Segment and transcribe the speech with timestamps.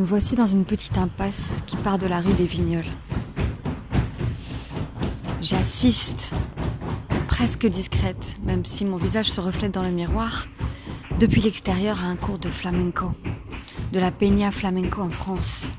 [0.00, 2.90] Nous voici dans une petite impasse qui part de la rue des Vignoles.
[5.42, 6.32] J'assiste,
[7.28, 10.46] presque discrète, même si mon visage se reflète dans le miroir,
[11.18, 13.12] depuis l'extérieur à un cours de flamenco,
[13.92, 15.70] de la Peña Flamenco en France,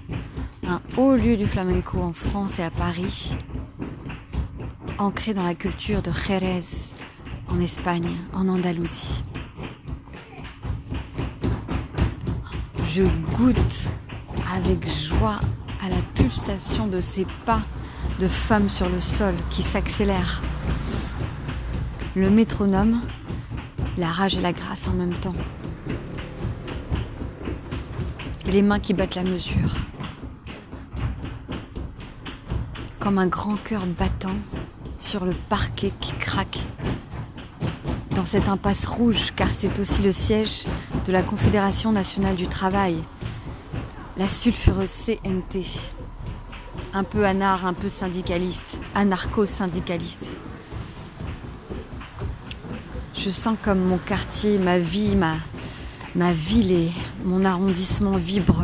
[0.67, 3.35] un haut lieu du flamenco en France et à Paris,
[4.99, 6.93] ancré dans la culture de Jerez,
[7.47, 9.23] en Espagne, en Andalousie.
[12.93, 13.01] Je
[13.35, 13.89] goûte
[14.65, 15.39] avec joie
[15.83, 17.61] à la pulsation de ces pas
[18.19, 20.41] de femmes sur le sol qui s'accélèrent.
[22.15, 23.01] Le métronome,
[23.97, 25.33] la rage et la grâce en même temps.
[28.45, 29.77] Et les mains qui battent la mesure.
[32.99, 34.35] Comme un grand cœur battant
[34.99, 36.59] sur le parquet qui craque.
[38.15, 40.65] Dans cette impasse rouge, car c'est aussi le siège
[41.07, 42.97] de la Confédération nationale du travail,
[44.17, 45.91] la sulfureuse CNT.
[46.93, 50.27] Un peu anar, un peu syndicaliste, anarcho-syndicaliste.
[53.15, 55.35] Je sens comme mon quartier, ma vie, ma,
[56.15, 56.91] ma ville et
[57.23, 58.63] mon arrondissement vibrent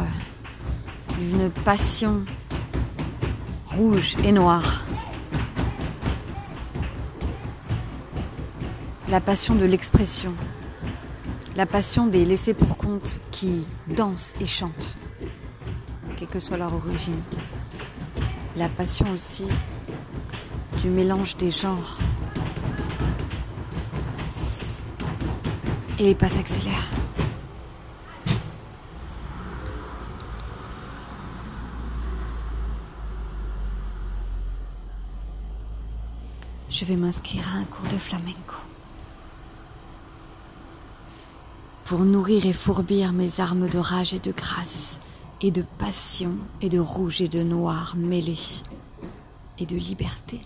[1.20, 2.26] d'une passion
[3.68, 4.84] rouge et noire.
[9.10, 10.34] La passion de l'expression,
[11.56, 14.98] la passion des laissés pour compte qui dansent et chantent,
[16.18, 17.22] quelle que soit leur origine.
[18.56, 19.46] La passion aussi
[20.82, 22.00] du mélange des genres.
[26.00, 26.92] Et les pas s'accélèrent.
[36.70, 38.56] Je vais m'inscrire à un cours de flamenco.
[41.88, 45.00] pour nourrir et fourbir mes armes de rage et de grâce,
[45.42, 46.32] et de passion,
[46.62, 48.64] et de rouge et de noir mêlés,
[49.60, 50.42] et de liberté.